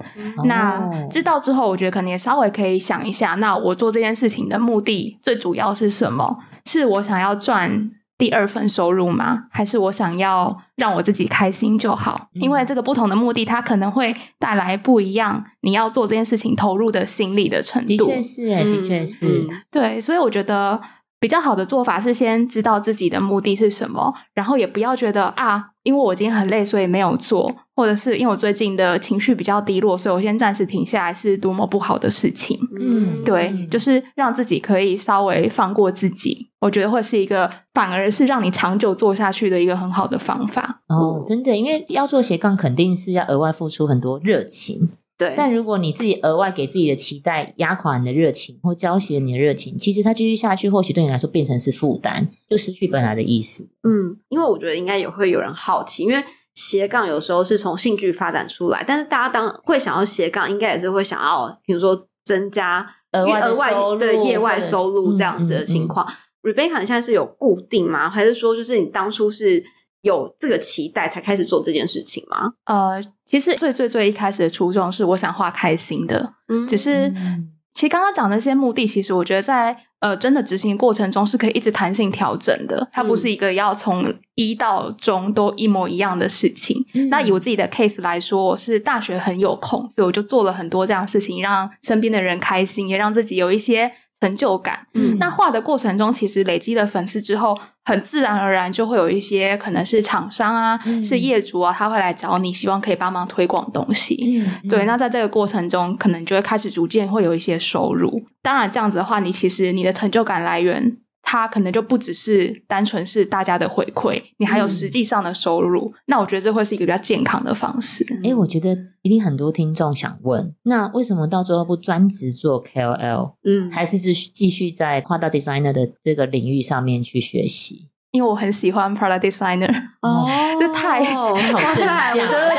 [0.46, 6.40] 那哦知道之后，我觉得可能也稍微可以想一下，那我做这件事情的目的最主要是什么？
[6.66, 9.46] 是我想要赚第二份收入吗？
[9.50, 12.30] 还是我想要让我自己开心就好？
[12.36, 17.98] 嗯因为这个不同的目的，它可能会带来不一样，你要做这件事情投入的心理的程度的。
[17.98, 19.26] 确是、哎、的确是。
[19.26, 20.80] 嗯对，所以我觉得
[21.20, 32.58] 比较好的做法是先知道自己的目的是什么，然后也不要觉得啊，因为我今天很累，所以没有做，或者是因为我最近的情绪比较低落，所以我先暂时停下来，是多么不好的事情。
[32.80, 40.82] 嗯对，嗯就是让自己可以稍微放过自己，我觉得会是一个反而是让你长久做下去的一个很好的方法。
[40.88, 44.90] 哦，真的，因为要做斜杠，肯定是要额外付出很多热情。
[45.20, 53.68] 对，但如果你自己额外给自己的期待压垮你的热情，或浇熄了你的热情，其实它继续下去，或许对你来说变成是负担，就失去本来的意思。
[53.84, 56.24] 嗯，因为我觉得应该也会有人好奇，因为
[56.56, 66.08] 斜杠有时候是从兴趣发展出来，但是大家当会想要斜杠，应该也是会想要，比如说增加额外的额外对业外收入这样子的嗯嗯情况。
[66.42, 68.10] Rebecca，你现在是有固定吗？
[68.10, 69.62] 还是说就是你当初是
[70.02, 72.54] 有这个期待才开始做这件事情吗？
[72.66, 77.10] 呃，其实最最最一开始的初衷是我想画开心的，嗯只是。
[77.10, 86.76] 嗯其实刚刚讲的那些目的，其实我觉得在呃，真的执行过程中是可以一直弹性调整的，它不是一个要从一到终都一模一样的事情。
[86.94, 93.90] 嗯那以我自己的 case 来说，我是大学很有空，所以我就做了很多这样的事情，让身边的人开心，也让自己有一些
[94.22, 94.88] 成就感。
[94.94, 104.42] 嗯那画的过程中，其实累积了粉丝之后，很自然而然就会有一些可能是厂商啊，嗯是业主啊，他会来找你，希望可以帮忙推广东西。
[104.64, 108.24] 嗯对，那在这个过程中，可能就会开始逐渐会有一些收入。
[108.42, 110.98] 当然，这样子的话，你其实你的成就感来源，
[111.32, 115.94] 它可能就不只是单纯是大家的回馈，你还有嗯实际上的收入。
[116.08, 118.04] 那我觉得这会是一个比较健康的方式。
[118.24, 127.90] 哎，我觉得一定很多听众想问，那为什么到最后不专职做 KOL，嗯，还是是继续在画到 designer 的这个领域上面去学习？
[128.10, 130.28] 因为我很喜欢 product designer，哦，
[130.60, 131.40] 这太好哇
[131.76, 132.56] 正塞，我向，觉得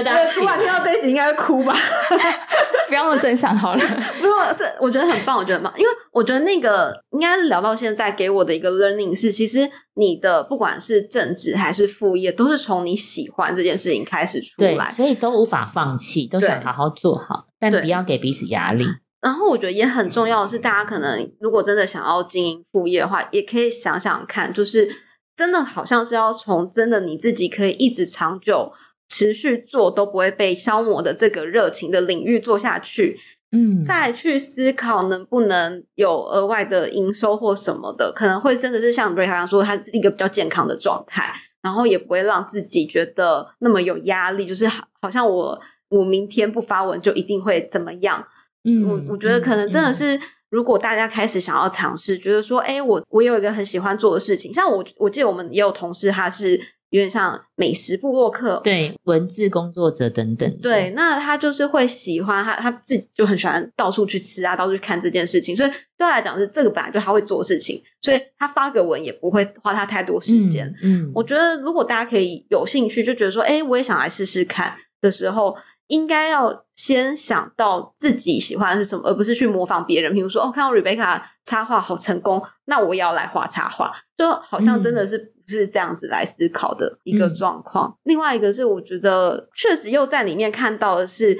[0.00, 1.74] 你的主管听到这一集应该会哭吧？
[2.88, 3.82] 不要那么正向好了。
[4.20, 14.90] 没有，是我觉得很棒，我觉得很棒，因为我觉得那个应该是聊到现在给我的一个 learning 是，其实你的不管是正职还是副业，都是从你喜欢这件事情开始出对，来。
[14.90, 18.84] 所以都无法放弃，都想好好做好，但不要给彼此压力。
[19.20, 24.90] 然后我觉得也很重要的是，大家可能如果真的想要经营副业的话，也可以想想看，就是
[25.36, 28.72] 真的好像是要从真的你自己可以一直长久
[29.10, 33.18] 持续做都不会被消磨的这个热情的领域做下去，
[33.52, 48.24] 嗯，再去思考能不能有额外的营收或什么的，可能会真的是像瑞刚刚说，它是一个比较健康的状态，然后也不会让自己觉得那么有压力，就是好好像我我明天不发文就一定会怎么样。
[48.64, 50.20] 嗯我我觉得可能真的嗯是，
[50.50, 70.66] 如果大家开始想要尝试，觉得说，哎，我我有一个很喜欢做的事情，像我我记得我们也有同事，他是有点像美食部落客，对文字工作者等等的，对，那他就是会喜欢他，他自己就很喜欢到处去吃啊，到处去看这件事情，所以对他来讲是这个本来就他会做的事情，所以他发个文也不会花他太多时间。
[70.82, 75.56] 嗯，嗯，我觉得如果大家可以有兴趣，就觉得说，哎，我也想来试试看的时候，
[75.90, 80.12] 应该要先想到自己喜欢的是什么，而不是去模仿别人。
[80.14, 87.98] 比如说，哦，看到 Rebecca 插画好成功，那我也要来画插画，就好像真的是不是这样子来思考的一个嗯状况。
[88.04, 91.36] 另外一个是，我觉得确实又在里面看到的是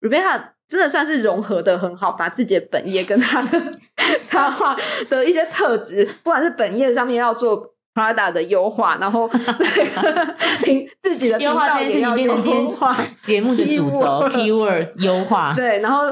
[0.00, 0.52] Rebecca。
[0.68, 3.78] 真的算是融合的很好，把自己的本业跟他的
[4.26, 4.74] 插画
[5.10, 10.34] 的一些特质，不管是本业上面要做 Prada 的优化，然后那
[11.02, 13.98] 自己的频优化道这件事情变成今天优化， 节目的主轴
[14.30, 16.04] keyword 优化，对，然后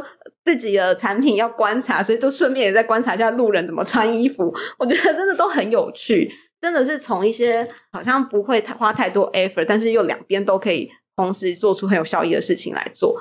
[0.44, 4.54] 自己的产品要观察，所以就顺便也在观察一下路人怎么穿衣服。
[4.78, 13.16] 我觉得真的都很有趣，真的是从一些好像不会太花太多 effort，但是又两边都可以同时做出很有效益的事情来做，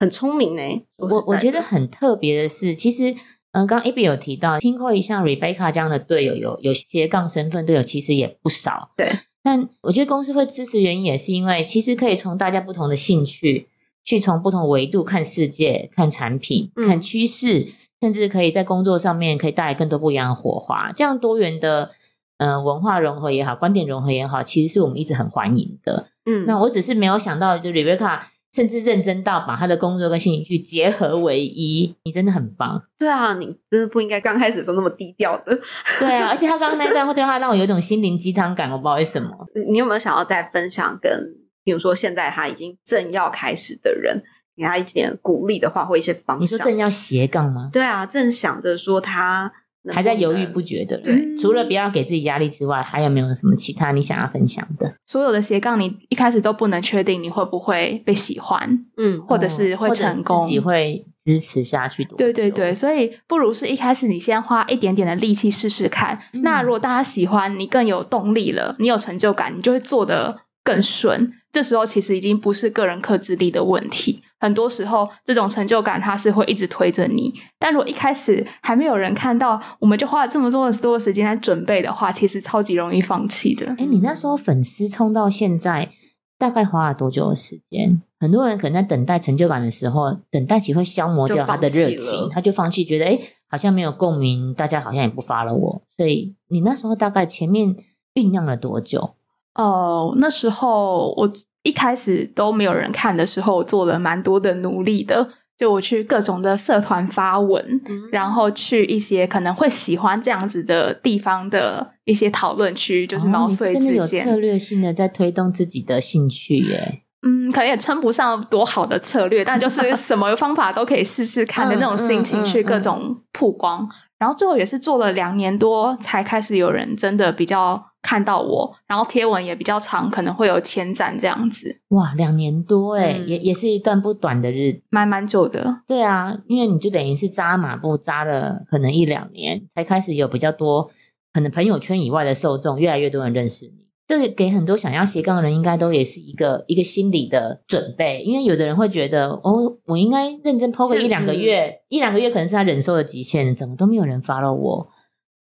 [0.00, 0.62] 很聪明呢、
[0.98, 3.14] 我我觉得很特别的是，其实。
[3.52, 8.90] 嗯，刚刚 A B 有提到，听过一像 Rebecca 这样的队友，有有斜杠身份队友，其实也不少。
[8.96, 9.10] 对，
[9.42, 13.68] 但我觉得公司会支持原因也是因为，其实可以从大家不同的兴趣，
[14.02, 17.68] 去从不同维度看世界、看产品、嗯看趋势，
[18.00, 20.90] 甚至可以在工作上面可以带来更多不一样的火花。
[20.92, 21.90] 这样多元的
[22.38, 26.06] 呃文化融合也好，观点融合也好，其实是我们一直很欢迎的。
[26.24, 28.20] 嗯，那我只是没有想到，就 Rebecca
[28.52, 32.82] 甚至认真到把他的工作跟兴趣结合为一，你真的很棒。
[32.98, 35.58] 对啊，你真的不应该刚开始的时候那么低调的。
[35.98, 39.30] 对啊，而且他刚刚那一段对话让我有一种心灵鸡汤感，我不知道为什么。
[39.68, 41.34] 你有没有想要再分享跟，
[41.64, 44.22] 比如说现在他已经正要开始的人，
[44.54, 46.42] 给他一点鼓励的话，或一些方向？
[46.42, 47.70] 你说正要斜杠吗？
[47.72, 49.50] 对啊，正想着说他
[49.84, 54.94] 能还在犹豫不决的对人，除了不要给自己压力之外，还有没有什么其他你想要分享的？
[55.06, 62.16] 所有的斜杠，你一开始都不能确定你会不会被喜欢，嗯或者是会成功自己会支持下去多久？
[62.16, 66.18] 对对对，所以不如是一开始你先花一点点的力气试试看。
[66.32, 71.32] 嗯那如果大家喜欢，你更有动力了，你有成就感，你就会做得更顺。
[71.52, 77.32] 这时候其实已经不是个人克制力的问题，很多时候这种成就感它是会一直推着你。
[77.58, 83.66] 但如果一开始还没有人看到，我们就花了这么多的多的时间来准备的话，其实超级容易放弃的。
[83.78, 85.90] 哎，你那时候粉丝冲到现在，
[86.38, 88.00] 大概花了多久的时间？
[88.18, 95.82] 很多人可能在等待成就感的时候，等待期会消磨掉他的热情了，他就放弃，觉得哎，好像没有共鸣，大家好像也不发了我。
[95.98, 97.76] 所以你那时候大概前面
[98.14, 99.16] 酝酿了多久？
[99.54, 101.30] 哦，那时候我
[101.62, 105.28] 一开始都没有人看的时候，我做了蛮多的努力的。
[105.58, 114.24] 就我去各种的社团发文，嗯然后去一些可能会喜欢这样子的地方的一些讨论区，就是哦毛遂你是真的有自荐。
[114.24, 117.02] 策略性的在推动自己的兴趣耶。
[117.24, 123.88] 嗯，可能也称不上多好的策略，但就是 什么方法都可以试试看的那种心情，去各嗯种曝光。
[124.18, 134.82] 然后最后也是做了两年多，才开始有人真的比较看到我，然后贴文也比较长，可能会有千赞这样子，哇，两年多哎、嗯也也是一段不短的日子。
[134.90, 135.82] 蛮蛮久的。
[135.86, 140.90] 对啊，因为你就等于是扎马步扎了可能一两年，才开始有比较多
[141.32, 143.86] 可能朋友圈以外的受众，越来越多人认识你。
[144.08, 154.88] 这个给很多想要斜杠的人，应该都也是一个一个心理的准备，因为有的人会觉得，哦，我应该认真 PO 个一两个月，一两个月可能是他忍受的极限，怎么都没有人 follow 我。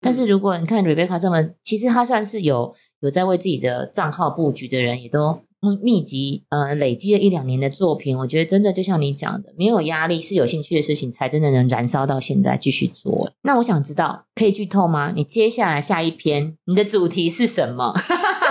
[0.02, 13.32] 但是如果你看 Rebecca 这么，其实他算是有有在为自己的账号布局的人，也都密密集呃累积了一两年的作品，我觉得真的就像你讲的，没有压力是有兴趣的事情，才真的能燃烧到现在继续做。
[13.42, 15.12] 那我想知道，可以剧透吗？
[15.14, 17.94] 你接下来下一篇你的主题是什么？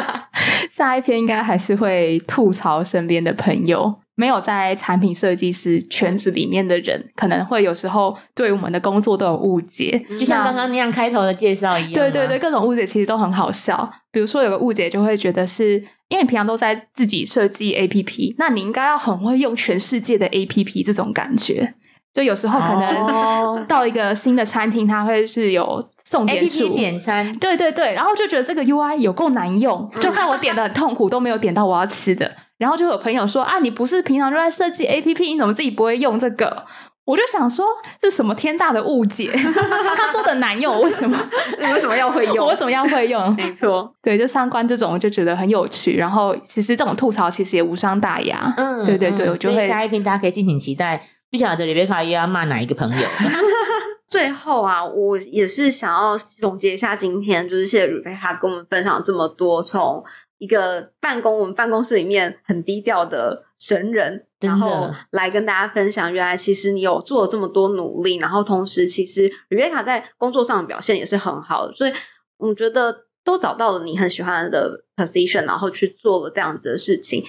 [0.71, 11.93] 下一篇应该还是会吐槽身边的朋友，没有在产品设计师圈子里面的人，可能会有时候对我们的工作都有误解，就像刚刚那样开头的介绍一样。
[11.93, 13.89] 对对对，，各种误解其实都很好笑。
[14.11, 15.75] 比如说有个误解就会觉得是
[16.09, 21.75] 因为你平常都在自己设计 APP，那你应该要很会用全世界的 APP 这种感觉。
[22.13, 32.35] 就有时候可哦能到一个新的餐厅，它会是有送点数点餐，对对对，然后就觉得这个 UI 有够难用，就看我点的很痛苦，都没有点到我要吃的。
[32.59, 36.65] 然后就有朋友说啊，你不是平常就在设计 APP，你怎么自己不会用这个？
[37.05, 37.65] 我就想说，
[38.03, 39.31] 这什么天大的误解？
[39.33, 41.19] 他做的难用，我为什么
[41.59, 42.37] 你为什么要会用？
[42.45, 43.35] 我为什么要会用？
[43.35, 45.97] 没错，对，就相关这种，我就觉得很有趣。
[45.97, 48.53] 然后其实这种吐槽其实也无伤大雅。
[48.59, 51.03] 嗯，对对对嗯所以我就会下一篇大家可以敬请期待。
[51.31, 53.07] 不晓得 Rebecca 又要骂哪一个朋友？
[54.11, 60.03] 最后啊，我也是想要总结一下今天，就是谢谢 Rebecca 跟我们分享这么多，从
[60.39, 71.93] 一个办公我们办公室里面很低调的神人，然后来跟大家分享，原来其实你有做了这么多努力，然后同时其实 Rebecca 在工作上的表现也是很好的，所以
[72.37, 77.25] 我觉得都找到了你很喜欢的 position，然后去做了这样子的事情。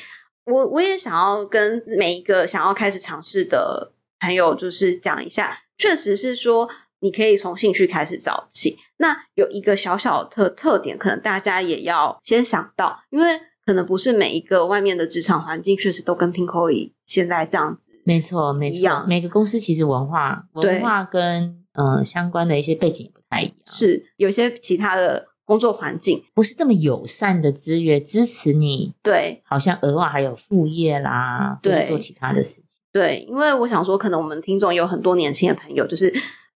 [0.45, 8.78] 我我也想要跟每一个想要开始尝试的朋友，就是讲一下，确实是说你可以从兴趣开始找起。
[9.00, 17.91] 那有一个小小的特特点，可能大家也要先想到，因为可能不是每一个外面的职场环境确实都跟 Pinkoi 现在这样子。
[18.04, 32.66] 没错，没错每个公司其实文化文化跟呃相关的一些背景也不太一样，是有些其他的工作环境，不是这么友善的资源支持你，对好像额外还有副业啦，或对做其他的事情。
[32.91, 36.12] 对，因为我想说，可能我们听众有很多年轻的朋友，就是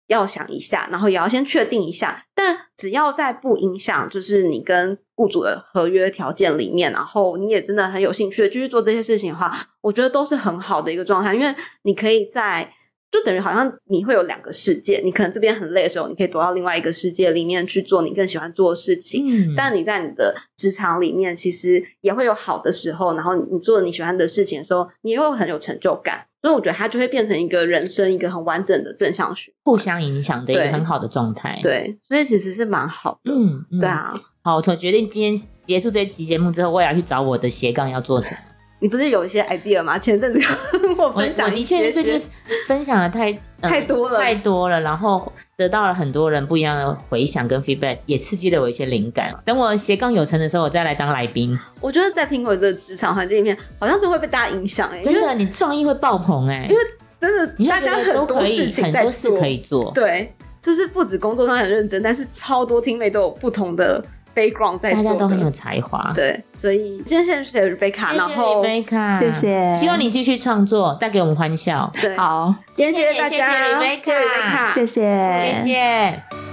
[0.07, 2.25] 要想一下，然后也要先确定一下。
[2.35, 12.73] 但只要在不影响，就是你跟雇主的合约条件里面，然后你也真的很有兴趣的继续做这些事情的话，我觉得都是很好的一个状态，因为你可以在。
[13.13, 19.53] 就等于好像你会有两个世界，你可能这边很累的时候，你可以躲到另外一个世界里面去做你更喜欢做的事情。
[19.53, 26.27] 嗯，但你在你的职场里面，其实也会有好的时候，然后你做你喜欢的事情的时候，你也会很有成就感。
[26.41, 33.33] 所以我觉得它就会变成一个人生一个很完整的正向循互相影响的一个很好的状态。，对，所以其实是蛮好的。
[33.33, 33.89] 嗯，嗯对。
[33.89, 38.41] 啊，好，我决定今天结束这一期节目之后，我也要去找我的斜杠要做什么。
[38.83, 39.97] 你不是有一些 idea 吗？
[39.97, 40.41] 前阵子
[40.73, 42.21] 跟 我我分享我的一些确最近
[42.67, 43.31] 分享的太、
[43.61, 49.33] 呃太多了太多了，然后得到了很多人不一样的回响跟 feedback，也刺激了我一些灵感。
[49.45, 51.57] 等我斜杠有成的时候，我再来当来宾。
[51.81, 56.83] 我觉得在苹果的职场环境里面，好像就会被大家影响哎、真的，你创意会爆棚哎、因为
[57.21, 59.93] 真的大家很多，事情在很多事做，可以做。
[59.95, 64.05] 对，就是不止工作上很认真，但是超多听妹都有不同的
[64.35, 66.13] background 在做，大家都很有才华。
[66.15, 71.93] 对，所以今天谢谢 Rebecca，谢谢然后 Rebecca，谢谢希望你继续创作，带给我们欢笑。
[72.01, 76.52] 对，好，今天谢谢大家，谢谢 Rebecca 谢谢 Rebecca，谢谢，谢谢。